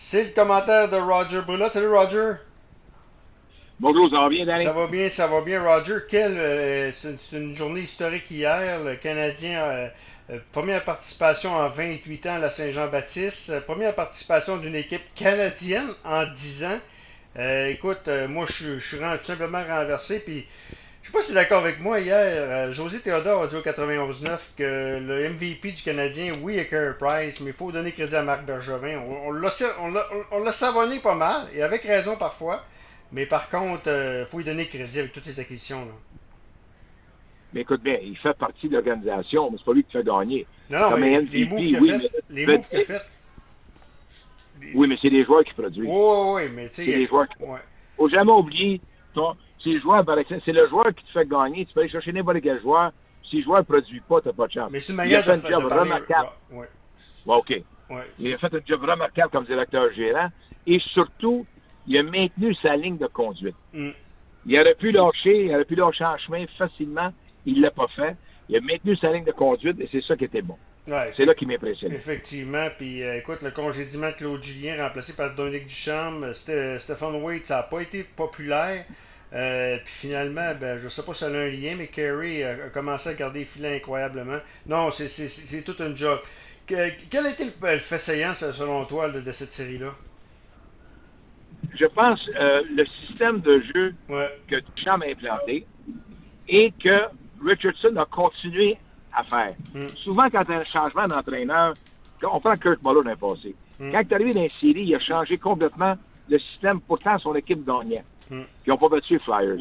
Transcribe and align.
C'est 0.00 0.22
le 0.22 0.30
commentaire 0.30 0.88
de 0.88 0.94
Roger 0.94 1.40
Brulotte. 1.44 1.72
Salut 1.72 1.88
Roger. 1.88 2.34
Bonjour, 3.80 4.08
ça 4.08 4.20
va 4.20 4.28
bien, 4.28 4.46
Danny? 4.46 4.62
Ça 4.62 4.72
va 4.72 4.86
bien, 4.86 5.08
ça 5.08 5.26
va 5.26 5.40
bien, 5.40 5.60
Roger. 5.60 5.96
Quelle, 6.08 6.38
euh, 6.38 6.92
c'est 6.92 7.36
une 7.36 7.52
journée 7.56 7.80
historique 7.80 8.30
hier. 8.30 8.80
Le 8.84 8.94
Canadien, 8.94 9.60
euh, 9.60 9.88
euh, 10.30 10.38
première 10.52 10.84
participation 10.84 11.52
en 11.52 11.68
28 11.68 12.26
ans 12.26 12.34
à 12.34 12.38
la 12.38 12.48
Saint-Jean-Baptiste. 12.48 13.50
Euh, 13.50 13.60
première 13.60 13.92
participation 13.92 14.58
d'une 14.58 14.76
équipe 14.76 15.02
canadienne 15.16 15.88
en 16.04 16.26
10 16.26 16.64
ans. 16.66 16.78
Euh, 17.36 17.66
écoute, 17.66 18.08
moi, 18.28 18.46
je, 18.46 18.78
suis 18.78 18.98
tout 18.98 19.24
simplement 19.24 19.64
renversé. 19.68 20.20
Puis, 20.20 20.46
je 21.02 21.06
sais 21.06 21.12
pas 21.12 21.22
si 21.22 21.32
tu 21.32 21.38
es 21.38 21.40
d'accord 21.40 21.60
avec 21.64 21.80
moi. 21.80 22.00
Hier, 22.00 22.16
euh, 22.18 22.72
José 22.72 23.00
Théodore 23.00 23.42
a 23.42 23.46
dit 23.46 23.56
au 23.56 23.60
91-9 23.62 24.38
que 24.56 24.98
le 25.00 25.28
MVP 25.30 25.72
du 25.72 25.82
Canadien, 25.82 26.32
oui, 26.42 26.58
est 26.58 26.66
Carey 26.66 26.94
Price, 26.98 27.40
mais 27.40 27.48
il 27.50 27.52
faut 27.56 27.72
donner 27.72 27.92
crédit 27.92 28.14
à 28.16 28.22
Marc 28.22 28.44
Bergevin. 28.44 28.98
On, 29.08 29.28
on 29.28 29.32
l'a 29.32 29.48
on 29.80 29.90
l'a- 29.90 30.06
on 30.32 30.42
l'a 30.42 30.52
savonné 30.52 30.98
pas 30.98 31.14
mal, 31.14 31.48
et 31.54 31.62
avec 31.62 31.82
raison 31.82 32.16
parfois. 32.16 32.64
Mais 33.12 33.24
par 33.24 33.48
contre, 33.48 33.88
il 33.88 34.26
faut 34.30 34.38
lui 34.38 34.44
donner 34.44 34.66
crédit 34.68 34.98
avec 35.00 35.12
toutes 35.14 35.24
ces 35.24 35.40
acquisitions. 35.40 35.80
Là. 35.86 35.92
Mais 37.54 37.62
écoute 37.62 37.82
bien, 37.82 37.96
il 38.02 38.16
fait 38.18 38.34
partie 38.36 38.68
de 38.68 38.74
l'organisation, 38.74 39.50
mais 39.50 39.56
c'est 39.56 39.64
pas 39.64 39.72
lui 39.72 39.84
qui 39.84 39.92
fait 39.92 40.04
gagner. 40.04 40.46
Non, 40.70 40.80
non, 40.80 40.90
Comme 40.90 41.00
mais 41.00 41.18
les 41.22 41.46
moves 41.46 41.58
qu'il 41.62 41.76
a 41.76 41.80
oui, 41.80 41.88
fait. 41.90 41.98
mais- 41.98 42.10
Les 42.28 42.46
mais- 42.46 42.56
moves 42.58 42.68
qu'il 42.68 42.80
a 42.80 42.84
fait. 42.84 43.02
Oui, 44.74 44.88
mais 44.88 44.98
c'est 45.00 45.08
les 45.08 45.24
joueurs 45.24 45.44
qui 45.44 45.54
produisent. 45.54 45.84
Oui, 45.86 45.90
oui, 45.90 46.42
oui, 46.44 46.50
mais 46.54 46.68
tu 46.68 46.74
sais. 46.74 46.84
C'est 46.84 46.96
les 46.98 47.06
joueurs 47.06 47.26
qui 47.28 47.42
Ouais. 47.42 47.58
faut 47.96 48.08
jamais 48.10 48.32
oublier, 48.32 48.80
ton- 49.14 49.34
c'est 49.62 49.70
le 49.70 49.80
joueur, 49.80 50.04
par 50.04 50.18
exemple, 50.18 50.42
c'est 50.44 50.52
le 50.52 50.68
joueur 50.68 50.94
qui 50.94 51.04
te 51.04 51.10
fait 51.10 51.26
gagner. 51.28 51.66
Tu 51.66 51.72
peux 51.74 51.80
aller 51.80 51.88
chercher 51.88 52.12
n'importe 52.12 52.40
quel 52.42 52.58
joueur. 52.60 52.92
Si 53.28 53.38
le 53.38 53.42
joueur 53.44 53.58
ne 53.58 53.64
produit 53.64 54.00
pas, 54.00 54.20
tu 54.20 54.28
n'as 54.28 54.34
pas 54.34 54.46
de 54.46 54.52
chance. 54.52 54.70
Mais 54.70 54.80
c'est 54.80 54.92
une 54.92 55.02
il 55.06 55.14
a 55.16 55.22
fait 55.22 55.32
un 55.32 55.48
job 55.48 55.68
de 55.70 55.74
remarquable. 55.74 56.28
Ouais, 56.50 56.66
OK. 57.26 57.50
ouais. 57.90 57.96
Il 58.18 58.34
a 58.34 58.38
fait 58.38 58.54
un 58.54 58.60
job 58.66 58.82
remarquable 58.82 59.30
comme 59.30 59.44
directeur 59.44 59.92
gérant. 59.92 60.28
Et 60.66 60.78
surtout, 60.78 61.46
il 61.86 61.98
a 61.98 62.02
maintenu 62.02 62.54
sa 62.54 62.76
ligne 62.76 62.96
de 62.98 63.06
conduite. 63.06 63.56
Mm. 63.72 63.90
Il 64.46 64.58
aurait 64.60 64.74
pu 64.74 64.92
lâcher, 64.92 65.44
il 65.46 65.54
aurait 65.54 65.64
pu 65.64 65.74
lâcher 65.74 66.04
en 66.04 66.16
chemin 66.16 66.46
facilement. 66.56 67.12
Il 67.44 67.56
ne 67.58 67.62
l'a 67.62 67.70
pas 67.70 67.88
fait. 67.88 68.16
Il 68.48 68.56
a 68.56 68.60
maintenu 68.60 68.96
sa 68.96 69.12
ligne 69.12 69.24
de 69.24 69.32
conduite 69.32 69.78
et 69.80 69.88
c'est 69.90 70.02
ça 70.02 70.16
qui 70.16 70.24
était 70.24 70.42
bon. 70.42 70.56
Ouais, 70.86 71.12
C'est 71.14 71.26
là 71.26 71.34
qui 71.34 71.44
m'impressionne. 71.44 71.92
Effectivement, 71.92 72.66
puis 72.78 73.02
euh, 73.02 73.18
écoute, 73.18 73.42
le 73.42 73.50
congédiement 73.50 74.08
de 74.08 74.14
Claude 74.14 74.42
Julien 74.42 74.82
remplacé 74.82 75.14
par 75.14 75.34
Dominique 75.34 75.68
Sté- 75.68 76.78
Stéphane 76.78 77.16
Waite, 77.22 77.46
ça 77.46 77.56
n'a 77.56 77.62
pas 77.64 77.80
été 77.82 78.04
populaire. 78.04 78.86
Euh, 79.34 79.76
puis 79.84 79.92
finalement, 80.08 80.52
ben, 80.58 80.78
je 80.78 80.88
sais 80.88 81.02
pas 81.02 81.12
si 81.12 81.20
ça 81.20 81.26
a 81.26 81.30
un 81.30 81.48
lien, 81.50 81.74
mais 81.76 81.86
Carey 81.88 82.42
a, 82.44 82.66
a 82.66 82.70
commencé 82.70 83.10
à 83.10 83.14
garder 83.14 83.40
les 83.40 83.44
filets 83.44 83.76
incroyablement. 83.76 84.38
Non, 84.66 84.90
c'est- 84.90 85.08
c'est 85.08 85.28
c'est- 85.28 85.46
c'est 85.46 85.62
tout 85.62 85.76
un 85.82 85.94
job. 85.94 86.18
Que- 86.66 86.90
quel 87.10 87.26
a 87.26 87.30
été 87.30 87.44
le, 87.44 87.50
le 87.62 87.78
fait 87.78 87.98
saillant, 87.98 88.34
selon 88.34 88.84
toi, 88.86 89.10
de, 89.10 89.20
de 89.20 89.32
cette 89.32 89.50
série-là? 89.50 89.94
Je 91.78 91.86
pense 91.86 92.28
euh, 92.38 92.62
le 92.74 92.84
système 93.06 93.40
de 93.40 93.60
jeu 93.74 93.94
Ouais. 94.08 94.30
que 94.48 94.56
Duchamp 94.76 95.00
a 95.02 95.06
implanté 95.06 95.66
et 96.48 96.72
que 96.82 97.02
Richardson 97.44 97.94
a 97.96 98.04
continué 98.06 98.78
à 99.14 99.22
faire. 99.24 99.54
Mm. 99.74 99.88
Souvent, 100.02 100.30
quand 100.30 100.44
tu 100.44 100.52
as 100.52 100.58
un 100.60 100.64
changement 100.64 101.06
d'entraîneur, 101.06 101.74
on 102.22 102.40
prend 102.40 102.56
Kurt 102.56 102.82
Muller 102.82 103.02
dans 103.04 103.10
le 103.10 103.16
passé, 103.16 103.54
Mm. 103.78 103.92
quand 103.92 104.00
il 104.00 104.06
est 104.08 104.12
arrivé 104.14 104.32
dans 104.34 104.42
la 104.42 104.48
série, 104.48 104.82
il 104.84 104.94
a 104.94 105.00
changé 105.00 105.36
complètement 105.38 105.96
le 106.28 106.38
système. 106.38 106.80
Pourtant, 106.80 107.18
son 107.18 107.34
équipe 107.34 107.64
gagnait. 107.64 108.04
Mm. 108.30 108.42
Puis 108.42 108.46
ils 108.66 108.70
n'ont 108.70 108.76
pas 108.78 108.88
battu 108.88 109.14
les 109.14 109.18
Flyers. 109.20 109.58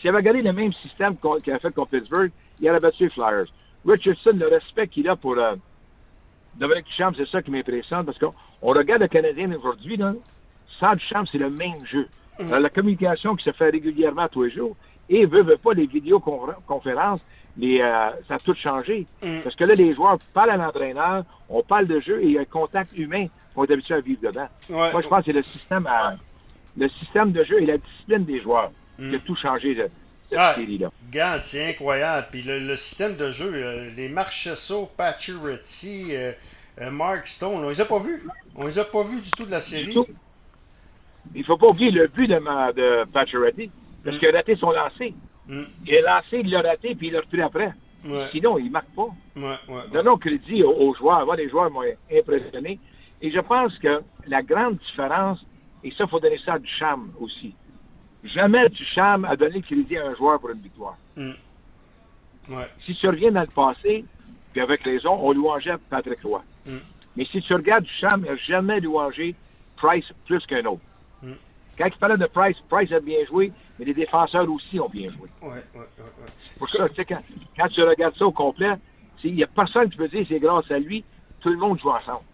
S'il 0.00 0.08
avait 0.10 0.22
gardé 0.22 0.42
le 0.42 0.52
même 0.52 0.72
système 0.72 1.16
qu'on- 1.16 1.38
qu'il 1.40 1.52
a 1.52 1.58
fait 1.58 1.72
contre 1.74 1.90
Pittsburgh, 1.90 2.30
il 2.60 2.68
aurait 2.70 2.80
battu 2.80 3.04
les 3.04 3.10
Flyers. 3.10 3.46
Richardson, 3.86 4.32
le 4.34 4.46
respect 4.48 4.88
qu'il 4.88 5.08
a 5.08 5.16
pour 5.16 5.36
euh, 5.38 5.54
Dominique 6.56 6.86
Duchamp, 6.86 7.12
c'est 7.16 7.28
ça 7.28 7.42
qui 7.42 7.50
m'impressionne 7.50 8.04
parce 8.04 8.18
qu'on 8.18 8.34
on 8.62 8.70
regarde 8.70 9.02
le 9.02 9.08
Canadien 9.08 9.50
aujourd'hui, 9.52 9.96
là, 9.96 10.14
sans 10.78 10.94
Duchamp, 10.94 11.24
c'est 11.30 11.38
le 11.38 11.50
même 11.50 11.84
jeu. 11.86 12.08
Euh, 12.40 12.58
la 12.58 12.70
communication 12.70 13.36
qui 13.36 13.44
se 13.44 13.52
fait 13.52 13.70
régulièrement 13.70 14.26
tous 14.28 14.44
les 14.44 14.50
jours 14.50 14.74
et 15.10 15.26
veut, 15.26 15.42
veut 15.42 15.58
pas 15.58 15.74
les 15.74 15.86
vidéoconférences, 15.86 17.20
les, 17.56 17.80
euh, 17.80 18.10
ça 18.28 18.34
a 18.36 18.38
tout 18.38 18.54
changé. 18.54 19.06
Mm. 19.22 19.40
Parce 19.44 19.54
que 19.56 19.64
là, 19.64 19.74
les 19.74 19.94
joueurs 19.94 20.18
parlent 20.32 20.50
à 20.50 20.56
l'entraîneur, 20.56 21.24
on 21.48 21.62
parle 21.62 21.86
de 21.86 22.00
jeu 22.00 22.22
et 22.22 22.26
il 22.26 22.32
y 22.32 22.38
a 22.38 22.42
un 22.42 22.44
contact 22.46 22.96
humain 22.96 23.26
qu'on 23.54 23.64
est 23.64 23.72
habitué 23.72 23.94
à 23.94 24.00
vivre 24.00 24.20
dedans. 24.22 24.48
Ouais. 24.70 24.92
Moi, 24.92 25.00
je 25.02 25.08
pense 25.08 25.18
que 25.20 25.24
c'est 25.26 25.32
le 25.32 25.42
système, 25.42 25.86
à- 25.86 26.14
le 26.80 26.88
système 26.88 27.30
de 27.32 27.44
jeu 27.44 27.62
et 27.62 27.66
la 27.66 27.76
discipline 27.76 28.24
des 28.24 28.40
joueurs 28.40 28.72
qui 28.98 29.14
a 29.14 29.18
tout 29.20 29.36
changé 29.36 29.74
de 29.74 29.88
cette 30.30 30.38
Ah, 30.38 30.54
série-là. 30.56 30.90
Regarde, 31.08 31.42
c'est 31.44 31.70
incroyable. 31.70 32.26
Puis 32.32 32.42
le, 32.42 32.58
le 32.58 32.76
système 32.76 33.16
de 33.16 33.30
jeu, 33.30 33.50
euh, 33.54 33.90
les 33.96 34.08
Marchesso, 34.08 34.90
Pacioretty, 34.96 36.08
euh, 36.10 36.32
euh, 36.80 36.90
Mark 36.90 37.26
Stone, 37.28 37.64
on 37.64 37.68
les 37.68 37.80
a 37.80 37.84
pas 37.84 37.98
vus? 37.98 38.22
On 38.56 38.66
les 38.66 38.78
a 38.78 38.84
pas 38.84 39.02
vus 39.04 39.20
du 39.20 39.30
tout 39.30 39.44
de 39.46 39.50
la 39.50 39.60
série? 39.60 39.94
Il 41.34 41.44
faut 41.44 41.56
pas 41.56 41.68
oublier 41.68 41.90
le 41.90 42.08
but 42.08 42.26
de, 42.26 42.38
ma- 42.38 42.72
de 42.72 43.04
Pacioretty, 43.12 43.70
parce 44.04 44.18
qu'il 44.18 44.28
a 44.28 44.32
raté 44.32 44.56
son 44.56 44.70
lancer. 44.72 45.14
Mm. 45.46 45.62
Il 45.86 45.96
a 45.96 46.00
lancé, 46.16 46.40
il 46.44 46.50
l'a 46.50 46.62
raté, 46.62 46.94
puis 46.94 47.08
il 47.08 47.12
l'a 47.12 47.20
repris 47.20 47.42
après. 47.42 47.72
Ouais, 48.04 48.26
Sinon, 48.32 48.58
il 48.58 48.70
marque 48.70 48.88
pas. 48.96 49.08
ouais, 49.36 49.42
ouais. 49.42 49.56
ouais. 49.68 49.82
Donnons 49.92 50.16
crédit 50.16 50.62
aux, 50.62 50.72
aux 50.72 50.94
joueurs. 50.94 51.24
Moi, 51.26 51.36
les 51.36 51.48
joueurs 51.50 51.70
m'ont 51.70 51.82
impressionné. 52.12 52.78
Et 53.22 53.30
je 53.30 53.40
pense 53.40 53.76
que 53.78 54.00
la 54.26 54.42
grande 54.42 54.78
différence, 54.78 55.38
et 55.82 55.90
ça, 55.92 56.04
il 56.04 56.08
faut 56.08 56.20
donner 56.20 56.38
ça 56.44 56.54
à 56.54 56.58
Duchamp 56.58 57.06
aussi. 57.20 57.54
Jamais 58.24 58.68
Duchamp 58.68 59.24
a 59.24 59.36
donné 59.36 59.62
crédit 59.62 59.96
à 59.96 60.08
un 60.08 60.14
joueur 60.14 60.40
pour 60.40 60.50
une 60.50 60.60
victoire. 60.60 60.96
Ouais. 61.16 62.66
Si 62.84 62.94
tu 62.94 63.06
reviens 63.06 63.32
dans 63.32 63.40
le 63.42 63.46
passé, 63.46 64.04
puis 64.52 64.60
avec 64.60 64.82
raison, 64.82 65.18
on 65.20 65.32
louangeait 65.32 65.76
Patrick 65.88 66.22
Roy. 66.22 66.42
Mm. 66.66 66.76
Mais 67.16 67.24
si 67.24 67.40
tu 67.40 67.54
regardes 67.54 67.84
Duchamp, 67.84 68.18
il 68.18 68.24
n'a 68.24 68.36
jamais 68.36 68.80
louangé 68.80 69.34
Price 69.76 70.06
plus 70.26 70.44
qu'un 70.46 70.64
autre. 70.66 70.82
Mm. 71.22 71.32
Quand 71.78 71.86
il 71.86 71.98
parlait 71.98 72.16
de 72.18 72.26
Price, 72.26 72.56
Price 72.68 72.92
a 72.92 73.00
bien 73.00 73.24
joué, 73.26 73.52
mais 73.78 73.86
les 73.86 73.94
défenseurs 73.94 74.50
aussi 74.50 74.78
ont 74.78 74.88
bien 74.88 75.10
joué. 75.10 75.28
Ouais, 75.40 75.48
ouais, 75.48 75.56
ouais, 75.74 75.80
ouais. 75.98 76.30
Pour 76.58 76.68
ça, 76.68 76.88
tu 76.90 76.96
sais, 76.96 77.04
quand, 77.04 77.22
quand 77.56 77.68
tu 77.68 77.82
regardes 77.82 78.16
ça 78.16 78.26
au 78.26 78.32
complet, 78.32 78.74
il 79.24 79.34
n'y 79.34 79.44
a 79.44 79.46
personne 79.46 79.88
qui 79.88 79.96
peut 79.96 80.08
dire 80.08 80.26
c'est 80.28 80.38
grâce 80.38 80.70
à 80.70 80.78
lui, 80.78 81.04
tout 81.40 81.50
le 81.50 81.56
monde 81.56 81.78
joue 81.80 81.90
ensemble. 81.90 82.24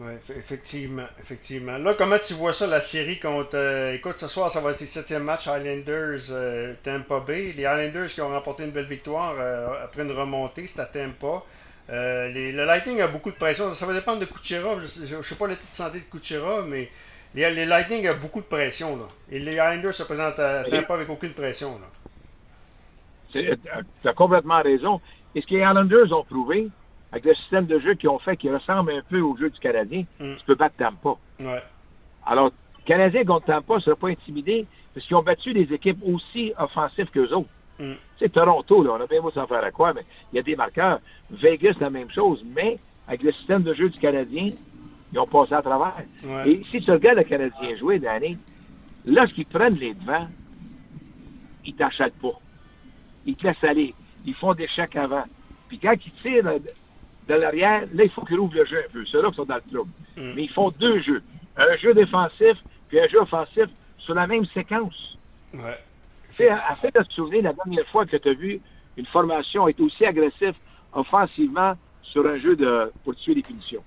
Eff- 0.00 0.36
effectivement, 0.36 1.06
effectivement. 1.20 1.76
Là, 1.78 1.94
comment 1.98 2.18
tu 2.24 2.34
vois 2.34 2.52
ça, 2.52 2.66
la 2.68 2.80
série 2.80 3.18
contre... 3.18 3.50
euh, 3.54 3.94
écoute, 3.94 4.14
ce 4.18 4.28
soir, 4.28 4.50
ça 4.50 4.60
va 4.60 4.70
être 4.70 4.80
le 4.80 4.86
septième 4.86 5.24
match 5.24 5.48
Highlanders 5.48 6.20
euh, 6.30 6.74
Tampa 6.84 7.18
Bay. 7.20 7.52
Les 7.56 7.66
Highlanders 7.66 8.06
qui 8.08 8.20
ont 8.20 8.28
remporté 8.28 8.62
une 8.64 8.70
belle 8.70 8.84
victoire 8.86 9.34
euh, 9.38 9.84
après 9.84 10.02
une 10.02 10.12
remontée, 10.12 10.66
c'est 10.68 10.80
à 10.80 10.84
Tampa. 10.86 11.42
Euh, 11.90 12.28
les- 12.28 12.52
le 12.52 12.64
Lightning 12.64 13.00
a 13.00 13.08
beaucoup 13.08 13.30
de 13.32 13.36
pression. 13.36 13.74
Ça 13.74 13.86
va 13.86 13.92
dépendre 13.92 14.20
de 14.20 14.26
Kucherov. 14.26 14.80
Je 15.04 15.16
ne 15.16 15.22
sais 15.22 15.34
pas 15.34 15.48
l'état 15.48 15.62
de 15.68 15.74
santé 15.74 15.98
de 15.98 16.04
Kucherov, 16.04 16.68
mais 16.68 16.88
les, 17.34 17.50
les 17.50 17.66
Lightning 17.66 18.06
a 18.06 18.14
beaucoup 18.14 18.40
de 18.40 18.46
pression. 18.46 18.96
Là. 18.96 19.06
Et 19.32 19.40
les 19.40 19.58
Highlanders 19.58 19.94
se 19.94 20.04
présentent 20.04 20.38
à 20.38 20.62
Tampa 20.64 20.94
avec 20.94 21.08
aucune 21.08 21.32
pression. 21.32 21.76
Tu 23.32 24.08
as 24.08 24.12
complètement 24.14 24.62
raison. 24.62 25.00
Et 25.34 25.40
ce 25.42 25.46
que 25.46 25.54
les 25.54 25.60
Islanders 25.60 26.12
ont 26.12 26.24
prouvé, 26.24 26.68
avec 27.12 27.24
le 27.24 27.34
système 27.34 27.66
de 27.66 27.78
jeu 27.78 27.94
qu'ils 27.94 28.08
ont 28.08 28.18
fait, 28.18 28.36
qui 28.36 28.50
ressemble 28.50 28.92
un 28.92 29.02
peu 29.08 29.20
au 29.20 29.36
jeu 29.36 29.50
du 29.50 29.58
Canadien, 29.58 30.04
Mm. 30.20 30.34
tu 30.38 30.44
peux 30.46 30.54
battre 30.54 30.76
Tampa. 30.76 31.14
Ouais. 31.40 31.62
Alors, 32.26 32.50
Canadien 32.84 33.24
contre 33.24 33.46
Tampa 33.46 33.76
ne 33.76 33.80
sera 33.80 33.96
pas 33.96 34.08
intimidé 34.08 34.66
parce 34.94 35.06
qu'ils 35.06 35.16
ont 35.16 35.22
battu 35.22 35.52
des 35.52 35.72
équipes 35.72 35.98
aussi 36.04 36.52
offensives 36.58 37.06
qu'eux 37.10 37.32
autres. 37.32 37.48
Mm. 37.78 37.92
Tu 37.92 38.24
sais, 38.24 38.28
Toronto, 38.28 38.82
là, 38.82 38.90
on 38.98 39.00
a 39.02 39.06
bien 39.06 39.20
beau 39.22 39.30
s'en 39.30 39.46
faire 39.46 39.62
à 39.64 39.70
quoi, 39.70 39.92
mais 39.94 40.04
il 40.32 40.36
y 40.36 40.38
a 40.38 40.42
des 40.42 40.56
marqueurs. 40.56 41.00
Vegas, 41.30 41.74
la 41.80 41.90
même 41.90 42.10
chose, 42.10 42.44
mais 42.54 42.76
avec 43.06 43.22
le 43.22 43.32
système 43.32 43.62
de 43.62 43.72
jeu 43.74 43.88
du 43.88 43.98
Canadien, 43.98 44.50
ils 45.12 45.18
ont 45.18 45.26
passé 45.26 45.54
à 45.54 45.62
travers. 45.62 45.94
Ouais. 46.24 46.50
Et 46.50 46.62
si 46.70 46.82
tu 46.82 46.90
regardes 46.90 47.18
le 47.18 47.24
Canadien 47.24 47.76
jouer, 47.78 47.98
Danny, 47.98 48.36
lorsqu'ils 49.06 49.46
prennent 49.46 49.78
les 49.78 49.94
devants, 49.94 50.28
ils 51.64 51.74
t'achètent 51.74 52.18
pas. 52.20 52.38
Ils 53.26 53.36
te 53.36 53.46
laissent 53.46 53.64
aller. 53.64 53.94
Ils 54.26 54.34
font 54.34 54.54
des 54.54 54.68
chèques 54.68 54.96
avant. 54.96 55.24
Puis 55.68 55.78
quand 55.78 55.94
ils 56.04 56.12
tirent 56.22 56.50
de, 57.28 57.34
l'arrière, 57.34 57.82
là, 57.92 58.04
il 58.04 58.10
faut 58.10 58.24
qu'ils 58.24 58.38
rouvrent 58.38 58.54
le 58.54 58.64
jeu 58.66 58.78
un 58.78 58.92
peu. 58.92 59.04
Ceux-là 59.06 59.30
qui 59.30 59.36
sont 59.36 59.44
dans 59.44 59.56
le 59.56 59.72
trouble. 59.72 59.90
Mm. 60.16 60.32
Mais 60.34 60.44
ils 60.44 60.52
font 60.52 60.70
deux 60.70 61.00
jeux. 61.02 61.22
Un 61.56 61.76
jeu 61.76 61.94
défensif, 61.94 62.56
puis 62.88 63.00
un 63.00 63.08
jeu 63.08 63.20
offensif 63.20 63.66
sur 63.98 64.14
la 64.14 64.26
même 64.26 64.46
séquence. 64.46 65.16
Ouais. 65.54 65.78
Tu 66.30 66.44
sais, 66.44 66.48
afin 66.50 66.88
de 66.88 67.02
te 67.02 67.12
souvenir 67.12 67.42
la 67.42 67.52
dernière 67.52 67.86
fois 67.88 68.06
que 68.06 68.16
tu 68.16 68.28
as 68.28 68.34
vu 68.34 68.60
une 68.96 69.06
formation 69.06 69.68
être 69.68 69.80
aussi 69.80 70.04
agressive 70.04 70.54
offensivement 70.92 71.74
sur 72.02 72.26
un 72.26 72.38
jeu 72.38 72.56
de 72.56 72.92
pour 73.04 73.14
tuer 73.14 73.34
les 73.34 73.42
punitions. 73.42 73.82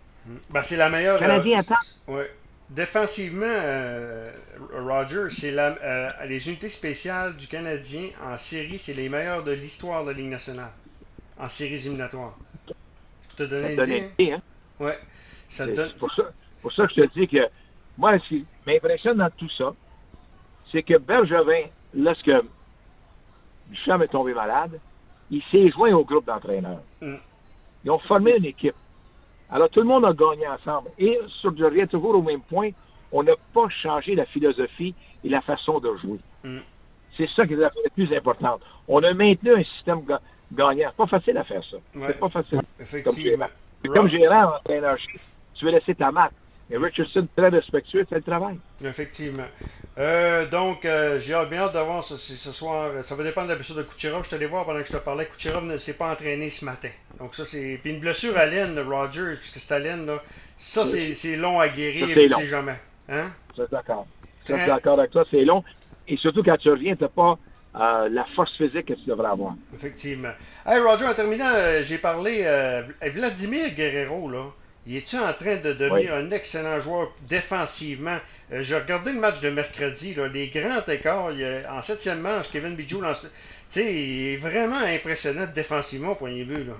Ben, 0.50 0.62
c'est 0.62 0.78
la 0.78 0.90
meilleure. 0.90 1.20
Canadien 1.20 1.58
euh, 1.58 1.62
attend. 1.62 1.76
Ouais. 2.08 2.32
Défensivement, 2.70 3.46
euh, 3.46 4.32
Roger, 4.74 5.26
c'est 5.30 5.52
la, 5.52 5.76
euh, 5.84 6.10
les 6.28 6.48
unités 6.48 6.70
spéciales 6.70 7.36
du 7.36 7.48
Canadien 7.48 8.10
en 8.24 8.38
série, 8.38 8.80
c'est 8.80 8.94
les 8.94 9.10
meilleures 9.10 9.44
de 9.44 9.52
l'histoire 9.52 10.06
de 10.06 10.12
la 10.12 10.18
Ligue 10.18 10.30
nationale. 10.30 10.72
En 11.38 11.50
séries 11.50 11.76
éliminatoires. 11.76 12.38
Je 13.50 13.56
peux 13.56 13.76
te 13.76 13.82
une 13.82 13.88
idée? 13.96 14.10
idée, 14.20 14.32
hein? 14.34 14.42
Ouais. 14.80 14.98
Ça 15.50 15.66
te 15.66 15.70
C'est 15.70 15.76
donne. 15.76 15.90
c'est 15.90 15.98
pour 15.98 16.14
ça, 16.14 16.24
pour 16.62 16.72
ça 16.72 16.88
que 16.88 16.94
je 16.96 17.02
te 17.02 17.20
dis 17.20 17.28
que 17.28 17.48
moi, 17.98 18.18
ce 18.20 18.28
qui 18.28 18.46
m'impressionne 18.66 19.18
dans 19.18 19.30
tout 19.32 19.50
ça, 19.50 19.72
c'est 20.72 20.84
que 20.84 20.98
Bergevin, 20.98 21.66
lorsque 21.94 22.32
Duchamp 23.70 24.02
est 24.02 24.08
tombé 24.08 24.34
malade, 24.34 24.80
il 25.30 25.42
s'est 25.52 25.70
joint 25.70 25.94
au 25.94 26.04
groupe 26.04 26.26
d'entraîneurs. 26.26 26.82
Mm. 27.02 27.16
Ils 27.84 27.92
ont 27.92 28.00
formé 28.00 28.38
une 28.38 28.46
équipe 28.46 28.76
Alors, 29.50 29.70
tout 29.70 29.80
le 29.82 29.88
monde 29.88 30.06
a 30.06 30.14
gagné 30.14 30.48
ensemble. 30.48 30.90
Et 30.98 31.20
sur, 31.28 31.56
je 31.58 31.64
reviens 31.64 31.88
toujours 31.88 32.16
au 32.16 32.22
même 32.22 32.42
point, 32.42 32.70
on 33.12 33.24
n'a 33.24 33.34
pas 33.54 33.68
changé 33.70 34.16
la 34.16 34.26
philosophie 34.26 34.94
et 35.24 35.30
la 35.30 35.42
façon 35.42 35.80
de 35.80 35.96
jouer. 35.98 36.20
Mm. 36.44 36.60
C'est 37.18 37.30
ça 37.30 37.46
qui 37.46 37.54
est 37.54 37.58
la 37.58 37.70
plus 37.94 38.14
importante. 38.14 38.62
On 38.88 39.04
a 39.04 39.14
maintenu 39.14 39.54
un 39.54 39.64
système 39.64 40.02
gagnant. 40.54 40.90
C'est 40.92 40.98
pas 40.98 41.08
facile 41.08 41.38
à 41.38 41.44
faire 41.44 41.64
ça. 41.70 41.78
Ouais. 41.96 42.08
C'est 42.08 42.20
pas 42.20 42.30
facile. 42.30 42.62
Comme 43.04 43.16
gérant. 43.18 43.48
C'est 43.84 43.88
Comme 43.90 44.10
gérant, 44.10 44.52
entraîneur, 44.58 44.98
tu 45.56 45.66
veux 45.66 45.72
laisser 45.72 45.96
ta 45.96 46.12
marque. 46.12 46.34
Mais 46.70 46.78
Richardson, 46.78 47.28
très 47.36 47.50
respectueux, 47.50 48.06
fait 48.10 48.16
le 48.16 48.22
travail. 48.22 48.58
Effectivement. 48.84 49.44
Euh, 49.98 50.48
donc, 50.48 50.86
euh, 50.86 51.20
j'ai 51.20 51.34
hâte- 51.34 51.50
bien 51.50 51.64
hâte 51.64 51.74
de 51.74 51.80
voir 51.80 52.02
ce, 52.02 52.18
ce 52.18 52.52
soir. 52.54 52.90
Ça 53.04 53.16
va 53.16 53.24
dépendre 53.26 53.48
de 53.48 53.52
la 53.52 53.56
blessure 53.58 53.76
de 53.76 53.84
Kucherov. 53.84 54.24
Je 54.24 54.30
te 54.30 54.36
allé 54.36 54.46
voir 54.46 54.66
pendant 54.66 54.80
que 54.80 54.88
je 54.88 54.94
te 54.94 54.98
parlais. 54.98 55.26
Kucherov 55.26 55.66
ne 55.66 55.78
s'est 55.78 55.98
pas 55.98 56.12
entraîné 56.14 56.50
ce 56.50 56.64
matin. 56.64 56.88
Donc, 57.20 57.36
ça, 57.36 57.46
c'est. 57.46 57.78
Puis 57.82 57.92
une 57.92 58.00
blessure 58.00 58.38
à 58.38 58.46
l'aine 58.46 58.74
de 58.76 58.82
Rogers, 58.82 59.36
puisque 59.38 59.58
c'est 59.58 59.74
à 59.74 59.80
l'aine, 59.80 60.06
là. 60.06 60.16
Ça, 60.58 60.86
c'est 60.86 61.14
c'est 61.14 61.36
long 61.36 61.60
à 61.60 61.68
guérir. 61.68 62.06
Ça, 62.08 62.12
et 62.22 62.30
c'est 62.30 62.36
c'est 62.36 62.48
jamais. 62.48 62.76
Hein? 63.10 63.26
Je 63.58 63.64
suis 63.64 63.72
d'accord. 63.72 64.08
Je 64.48 64.54
suis 64.56 64.66
d'accord 64.66 64.98
avec 65.00 65.12
toi, 65.12 65.26
c'est 65.30 65.44
long. 65.44 65.64
Et 66.08 66.16
surtout, 66.16 66.42
quand 66.42 66.56
tu 66.58 66.70
reviens, 66.70 66.96
tu 66.96 67.04
n'as 67.04 67.10
pas 67.10 67.38
euh, 67.76 68.10
la 68.10 68.26
force 68.36 68.56
physique 68.58 68.86
que 68.88 68.94
tu 68.94 69.06
devrais 69.06 69.30
avoir. 69.30 69.54
Effectivement. 69.74 70.32
Hey, 70.66 70.80
Roger, 70.82 71.06
en 71.08 71.14
terminant, 71.14 71.52
euh, 71.54 71.82
j'ai 71.84 71.98
parlé. 71.98 72.42
euh, 72.44 72.82
Vladimir 73.14 73.70
Guerrero, 73.76 74.30
là. 74.30 74.46
Il 74.88 74.98
est-tu 74.98 75.16
en 75.16 75.32
train 75.32 75.58
de 75.58 75.74
devenir 75.74 76.16
un 76.16 76.30
excellent 76.32 76.80
joueur 76.80 77.10
défensivement? 77.30 78.18
J'ai 78.52 78.76
regardé 78.76 79.12
le 79.14 79.20
match 79.20 79.40
de 79.40 79.50
mercredi, 79.52 80.16
là, 80.16 80.28
les 80.28 80.48
grands 80.48 80.82
écarts. 80.92 81.28
a- 81.28 81.78
en 81.78 81.82
septième 81.84 82.20
manche, 82.22 82.50
Kevin 82.52 82.76
Bijou, 82.76 83.00
dans 83.00 83.14
ce- 83.14 83.28
tu 83.28 83.32
sais, 83.70 83.94
il 83.94 84.34
est 84.34 84.38
vraiment 84.38 84.80
impressionnant 84.84 85.46
défensivement 85.54 86.14
au 86.14 86.16
premier 86.16 86.44
but. 86.46 86.66
Là. 86.68 86.74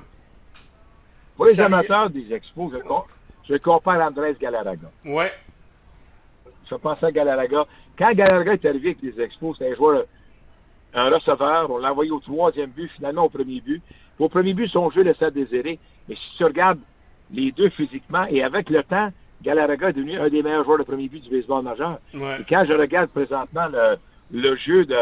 Pour 1.38 1.46
les 1.46 1.54
Ça 1.54 1.62
y 1.62 1.66
est. 1.66 1.68
amateurs 1.68 2.10
des 2.10 2.34
expos, 2.34 2.72
je, 2.74 3.54
je 3.54 3.58
compare 3.60 4.02
Andrés 4.02 4.36
Galarraga. 4.42 4.90
Ouais, 5.06 5.32
Je 6.70 6.76
pense 6.76 7.04
à 7.04 7.12
Galarraga. 7.12 7.66
Quand 7.98 8.12
Galarraga 8.14 8.54
est 8.54 8.66
arrivé 8.66 8.90
avec 9.00 9.16
les 9.16 9.24
expos, 9.24 9.58
c'était 9.58 9.72
un 9.72 9.76
joueur, 9.76 10.06
un 10.94 11.10
receveur. 11.10 11.70
On 11.72 11.78
l'a 11.78 11.92
envoyé 11.92 12.12
au 12.12 12.20
troisième 12.20 12.70
but, 12.72 12.90
finalement 12.96 13.24
au 13.26 13.30
premier 13.30 13.62
but. 13.62 13.82
Au 14.20 14.30
premier 14.30 14.54
but, 14.54 14.68
son 14.70 14.90
jeu 14.92 15.02
laissait 15.04 15.26
à 15.26 15.32
désirer. 15.32 15.80
Mais 16.08 16.16
si 16.16 16.38
tu 16.38 16.44
regardes 16.44 16.80
les 17.34 17.52
deux 17.52 17.70
physiquement, 17.70 18.26
et 18.30 18.44
avec 18.44 18.70
le 18.70 18.84
temps, 18.84 19.12
Galarraga 19.42 19.90
est 19.90 19.94
devenu 19.94 20.20
un 20.20 20.30
des 20.30 20.44
meilleurs 20.44 20.64
joueurs 20.66 20.78
de 20.80 20.84
premier 20.84 21.08
but 21.08 21.24
du 21.24 21.30
baseball 21.30 21.64
majeur. 21.64 21.98
ouais. 22.14 22.42
Et 22.42 22.44
quand 22.48 22.64
je 22.68 22.74
regarde 22.74 23.10
présentement 23.10 23.68
le, 23.68 23.96
le 24.32 24.56
jeu 24.58 24.86
de 24.86 24.96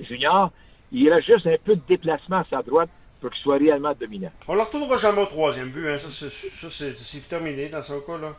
Junior, 0.00 0.50
il 0.92 1.12
a 1.12 1.20
juste 1.20 1.46
un 1.46 1.56
peu 1.64 1.76
de 1.76 1.80
déplacement 1.88 2.38
à 2.38 2.44
sa 2.50 2.62
droite 2.62 2.90
pour 3.20 3.30
qu'il 3.30 3.42
soit 3.42 3.56
réellement 3.56 3.92
dominant. 3.98 4.30
On 4.48 4.52
ne 4.52 4.58
le 4.58 4.64
retournera 4.64 4.98
jamais 4.98 5.22
au 5.22 5.26
troisième 5.26 5.70
but. 5.70 5.88
Hein. 5.88 5.98
Ça, 5.98 6.10
c'est- 6.10 7.28
terminé 7.28 7.68
dans 7.68 7.82
son 7.82 8.00
cas. 8.00 8.18
Là. 8.18 8.32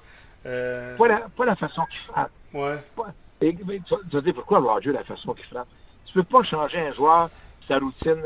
Euh, 0.45 0.95
Pas 0.97 1.07
la, 1.07 1.17
pas 1.35 1.45
la 1.45 1.55
façon 1.55 1.81
qu'il 1.89 1.99
frappe. 2.01 2.31
ouais. 2.53 2.75
Pas- 2.95 3.13
et- 3.41 3.57
mais 3.65 3.79
tu 3.79 3.93
vas- 3.95 4.01
tu 4.09 4.15
vas 4.15 4.21
dire 4.21 4.33
pourquoi 4.35 4.59
Roger, 4.59 4.91
la 4.91 5.03
façon 5.03 5.33
qu'il 5.33 5.45
frappe? 5.45 5.67
Tu 6.15 6.23
peux 6.23 6.37
pas 6.37 6.43
changer 6.43 6.79
un 6.79 6.91
joueur, 6.91 7.29
sa 7.67 7.77
routine, 7.77 8.23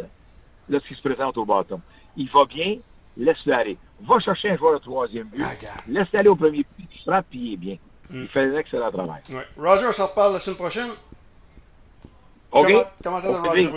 lorsqu'il 0.70 0.96
se 0.96 1.02
présente 1.02 1.36
au 1.40 1.44
bâton. 1.46 1.82
Il 2.16 2.30
va 2.30 2.46
bien, 2.46 2.76
laisse-le 3.18 3.52
aller. 3.52 3.78
Va 4.08 4.20
chercher 4.20 4.52
un 4.52 4.58
joueur 4.58 4.76
au 4.76 4.80
troisième 4.80 5.26
but, 5.30 5.44
Ah, 5.44 5.54
laisse-le 5.88 6.20
aller 6.20 6.30
au 6.30 6.36
premier 6.36 6.60
but, 6.60 6.68
il 6.94 7.02
frappe, 7.04 7.26
puis 7.32 7.40
il 7.40 7.54
est 7.54 7.58
bien. 7.58 7.78
Mm. 8.12 8.22
Il 8.22 8.28
fait 8.28 8.42
un 8.42 8.58
excellent 8.58 8.92
travail. 8.92 9.24
Ouais. 9.32 9.44
Roger, 9.58 9.88
on 9.88 9.92
s'en 9.92 10.06
reparle 10.06 10.34
la 10.34 10.40
semaine 10.40 10.58
prochaine. 10.58 10.90
OK? 12.52 12.68
Comment- 13.04 13.18
Au 13.18 13.42
Roger. 13.42 13.72